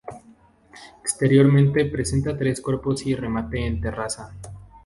Exteriormente 1.03 1.85
presenta 1.85 2.35
tres 2.35 2.59
cuerpos 2.59 3.05
y 3.05 3.13
remate 3.13 3.63
en 3.67 3.79
terraza. 3.81 4.33